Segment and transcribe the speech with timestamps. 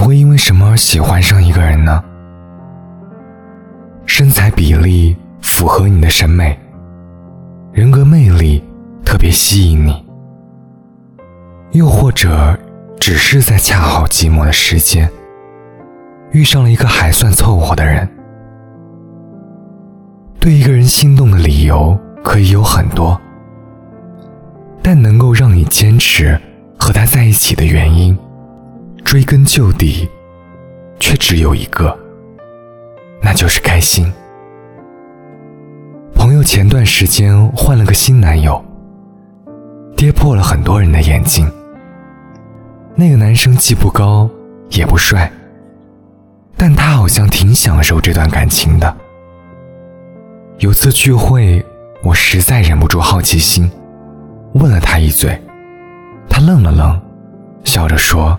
[0.00, 2.02] 你会因为什么而喜欢上一个人呢？
[4.06, 6.58] 身材比例符合你的审美，
[7.70, 8.64] 人格魅力
[9.04, 10.02] 特别吸引你，
[11.72, 12.58] 又或者
[12.98, 15.06] 只是在恰好寂寞的时间，
[16.30, 18.08] 遇上了一个还算凑合的人。
[20.40, 21.94] 对一个人心动的理由
[22.24, 23.20] 可以有很多，
[24.80, 26.40] 但能够让你坚持
[26.78, 28.18] 和他在一起的原因。
[29.10, 30.08] 追根究底，
[31.00, 31.98] 却只有一个，
[33.20, 34.06] 那就是开心。
[36.14, 38.64] 朋友前段时间换了个新男友，
[39.96, 41.44] 跌破了很多人的眼镜。
[42.94, 44.30] 那个男生既不高
[44.68, 45.28] 也不帅，
[46.56, 48.96] 但他好像挺享受这段感情的。
[50.58, 51.60] 有次聚会，
[52.04, 53.68] 我实在忍不住好奇心，
[54.52, 55.36] 问了他一嘴，
[56.28, 57.02] 他愣了愣，
[57.64, 58.38] 笑着说。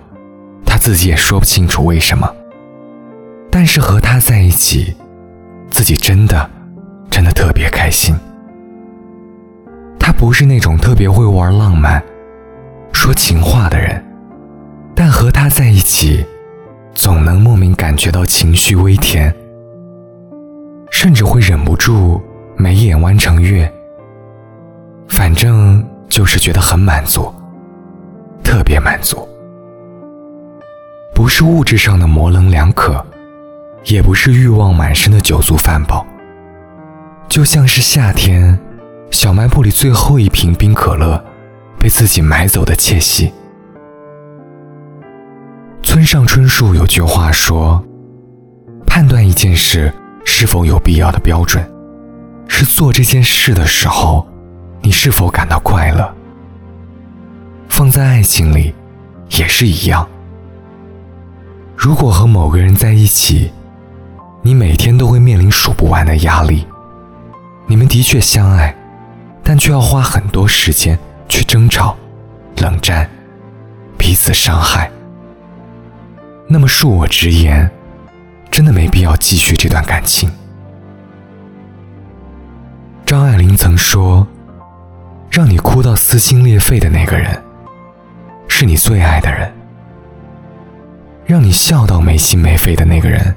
[0.66, 2.30] 他自己也说不清楚为什么，
[3.50, 4.96] 但是和他在一起，
[5.70, 6.50] 自己真的，
[7.10, 8.16] 真的特别开心。
[10.00, 12.02] 他不是那种特别会玩浪漫、
[12.92, 14.04] 说情话的人，
[14.96, 16.26] 但和他在一起，
[16.96, 19.34] 总能莫名感觉到情绪微甜，
[20.90, 22.22] 甚至会忍不住
[22.58, 23.72] 眉眼弯成月。
[25.08, 27.32] 反正就是觉得很满足，
[28.44, 29.28] 特别满足。
[31.22, 33.06] 不是物质上的模棱两可，
[33.84, 36.04] 也不是欲望满身的酒足饭饱，
[37.30, 38.60] 就像是夏天，
[39.12, 41.24] 小卖部里最后一瓶冰可乐
[41.78, 43.32] 被自己买走的窃喜。
[45.84, 47.86] 村上春树有句话说
[48.88, 49.94] ：“判断一件事
[50.26, 51.64] 是否有必要的标准，
[52.48, 54.28] 是做这件事的时候，
[54.82, 56.16] 你是否感到快乐。”
[57.70, 58.74] 放在爱情里，
[59.30, 60.10] 也是一样。
[61.82, 63.52] 如果和某个人在一起，
[64.44, 66.64] 你每天都会面临数不完的压力。
[67.66, 68.76] 你们的确相爱，
[69.42, 70.96] 但却要花很多时间
[71.28, 71.98] 去争吵、
[72.58, 73.10] 冷战、
[73.98, 74.92] 彼此伤害。
[76.48, 77.68] 那么恕我直言，
[78.52, 80.30] 真的没必要继续这段感情。
[83.08, 84.28] 张爱玲曾说
[85.32, 87.42] ：“让你哭到撕心裂肺的那个人，
[88.48, 89.52] 是你最爱的人。”
[91.32, 93.34] 让你笑到没心没肺的那个人，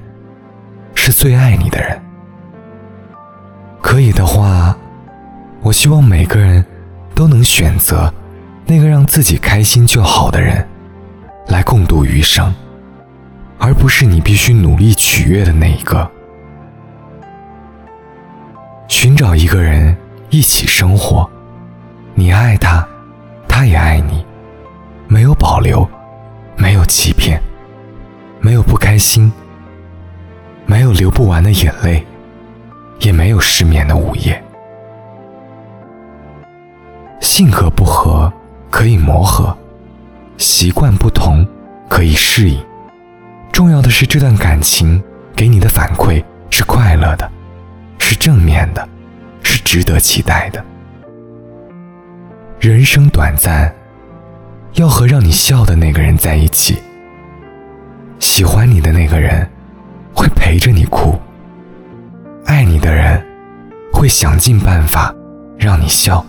[0.97, 2.03] 是最爱你的人。
[3.81, 4.77] 可以的话，
[5.62, 6.66] 我希望每个人
[7.15, 8.12] 都能选择
[8.66, 10.66] 那个让自己开心就好的人，
[11.47, 12.53] 来共度余生，
[13.59, 16.11] 而不是你必须努力取悦的那一个。
[18.88, 19.97] 寻找一个人
[20.31, 21.31] 一起生活，
[22.15, 22.84] 你爱他，
[23.47, 24.26] 他也爱你，
[25.06, 25.88] 没有保留，
[26.56, 27.41] 没有欺骗。
[28.44, 29.32] 没有不开心，
[30.66, 32.05] 没有流不完的眼泪，
[33.00, 34.44] 也没有失眠的午夜。
[37.22, 38.31] 性格不合
[38.71, 39.56] 可以磨合，
[40.37, 41.43] 习惯不同
[41.88, 42.62] 可以适应。
[43.50, 45.03] 重要的是这段感情
[45.34, 47.26] 给你的反馈是快乐的，
[47.99, 48.87] 是正面的，
[49.43, 50.62] 是值得期待的。
[52.61, 53.75] 人生短暂，
[54.75, 56.76] 要和让你笑的那个人在一起。
[58.25, 59.47] 喜欢你的那个人，
[60.15, 61.15] 会陪着你哭；
[62.47, 63.23] 爱你的人，
[63.93, 65.15] 会想尽办法
[65.59, 66.25] 让你笑。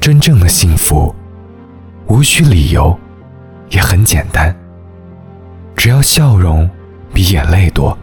[0.00, 1.12] 真正的幸福，
[2.06, 2.96] 无需理由，
[3.70, 4.54] 也很简单。
[5.74, 6.70] 只要笑容
[7.12, 7.98] 比眼泪多，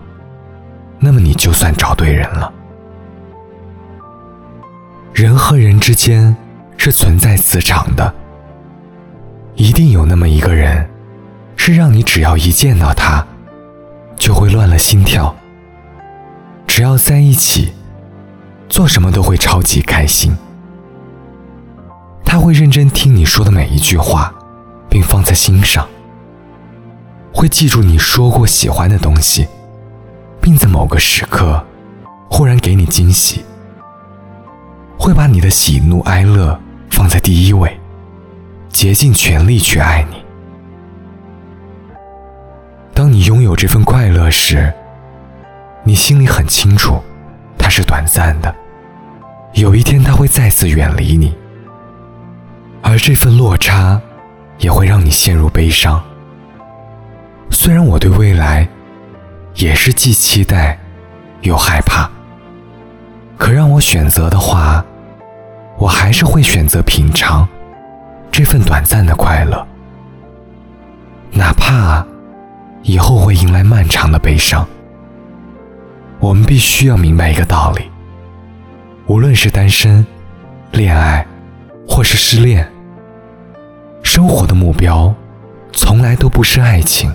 [0.99, 2.53] 那么你就算找对人了。
[5.13, 6.35] 人和人之间
[6.75, 8.13] 是存在磁场的，
[9.55, 10.85] 一定有那么一个人。
[11.65, 13.25] 是让你只要一见到他，
[14.17, 15.33] 就会乱了心跳。
[16.67, 17.71] 只要在一起，
[18.67, 20.35] 做什么都会超级开心。
[22.25, 24.33] 他会认真听你说的每一句话，
[24.89, 25.87] 并放在心上。
[27.33, 29.47] 会记住你说过喜欢的东西，
[30.41, 31.65] 并在某个时刻，
[32.29, 33.45] 忽然给你惊喜。
[34.97, 36.59] 会把你的喜怒哀乐
[36.89, 37.79] 放在第一位，
[38.69, 40.22] 竭尽全力去爱你。
[43.03, 44.73] 当你拥有这份快乐时，
[45.83, 47.03] 你心里很清楚，
[47.57, 48.55] 它是短暂的，
[49.55, 51.35] 有一天它会再次远离你，
[52.81, 53.99] 而这份落差
[54.59, 56.01] 也会让你陷入悲伤。
[57.49, 58.65] 虽然我对未来
[59.55, 60.79] 也是既期待
[61.41, 62.09] 又害怕，
[63.37, 64.81] 可让我选择的话，
[65.77, 67.45] 我还是会选择品尝
[68.31, 69.67] 这份短暂的快乐。
[71.33, 72.07] 哪怕
[72.83, 74.67] 以后会迎来漫长的悲伤，
[76.19, 77.89] 我们必须要明白一个道理：
[79.07, 80.05] 无论是单身、
[80.71, 81.25] 恋爱，
[81.87, 82.69] 或是失恋，
[84.03, 85.15] 生活的目标
[85.71, 87.13] 从来都不是爱情，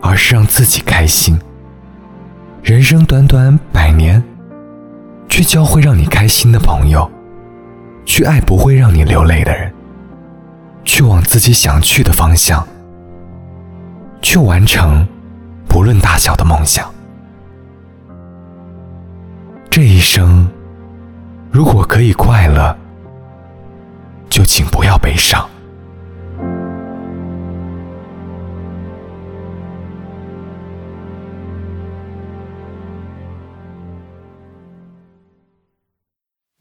[0.00, 1.38] 而是让自己开心。
[2.64, 4.20] 人生短短百年，
[5.28, 7.08] 去交会让你开心的朋友，
[8.04, 9.72] 去爱不会让你流泪的人，
[10.84, 12.66] 去往自己想去的方向。
[14.22, 15.06] 去完成
[15.68, 16.88] 不论大小的梦想。
[19.68, 20.48] 这一生，
[21.50, 22.76] 如果可以快乐，
[24.30, 25.48] 就请不要悲伤。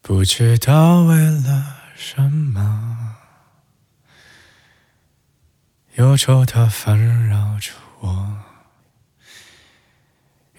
[0.01, 1.63] 不知道为了
[1.95, 3.20] 什么。
[5.95, 8.39] 忧愁它烦扰着我，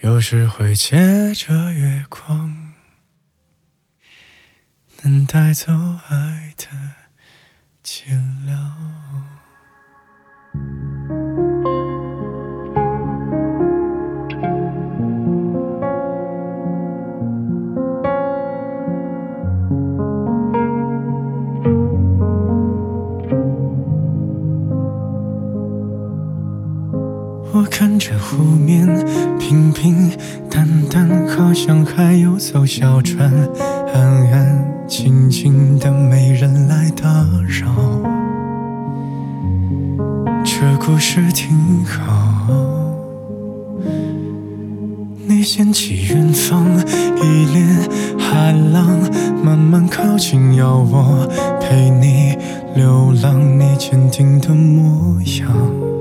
[0.01, 2.73] 有时会借着月光，
[5.01, 5.73] 能带走
[6.07, 6.67] 爱的
[7.83, 8.11] 寂
[8.45, 8.53] 寥。
[27.55, 28.87] 我看着湖面
[29.37, 30.09] 平平
[30.49, 33.31] 淡淡，好像还有艘小船，
[33.93, 37.07] 安安静静的，没人来打
[37.47, 37.71] 扰。
[40.43, 42.57] 这故事挺好。
[45.27, 46.65] 你掀起远方
[47.21, 47.67] 一帘
[48.17, 48.99] 海浪，
[49.43, 51.29] 慢慢靠近，要我
[51.61, 52.35] 陪你
[52.75, 55.92] 流浪，你坚定的模样。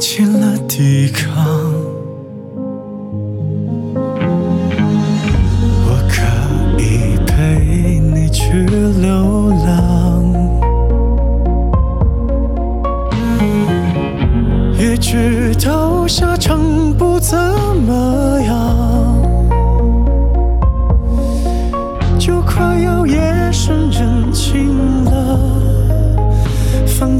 [0.00, 1.59] 放弃了抵抗，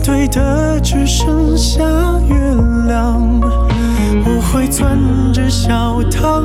[0.03, 1.83] 对的只剩下
[2.27, 2.35] 月
[2.87, 3.41] 亮，
[4.25, 4.99] 我会攥
[5.33, 6.45] 着小糖，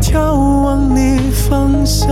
[0.00, 0.18] 眺
[0.62, 2.08] 望你方向。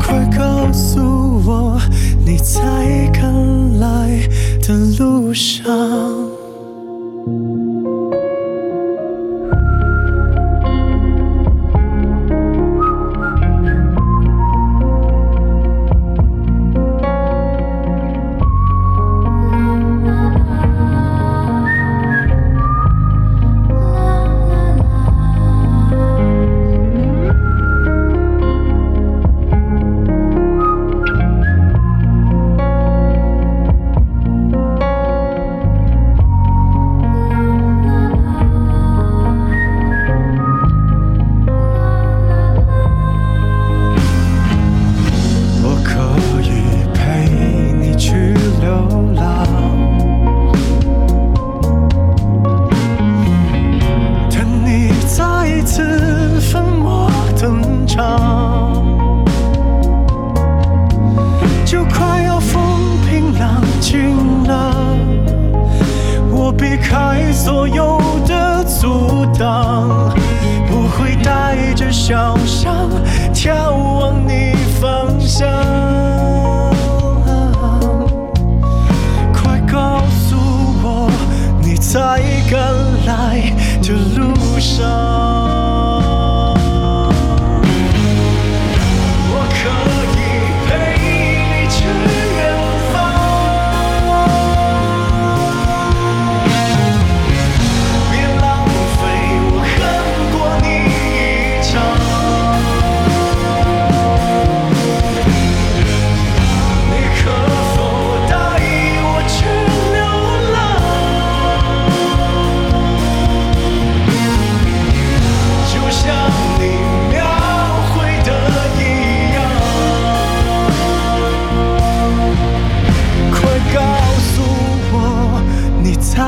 [0.00, 1.00] 快告诉
[1.44, 1.78] 我，
[2.24, 2.60] 你在
[3.12, 4.28] 赶来
[4.62, 5.64] 的路上。
[72.06, 72.90] 脚上
[73.32, 75.48] 眺望你方向。
[79.32, 80.36] 快告诉
[80.82, 81.10] 我，
[81.62, 82.20] 你在
[82.50, 82.60] 赶
[83.06, 85.13] 来的路上。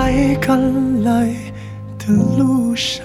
[0.06, 1.34] 在赶来
[1.98, 3.02] 的路上，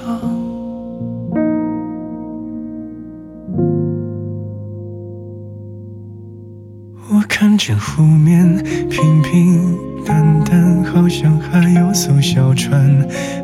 [7.10, 7.58] 我看。
[7.58, 8.56] 见湖面
[8.88, 12.80] 平平淡淡，好像还有艘小船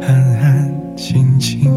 [0.02, 1.77] 安安静静。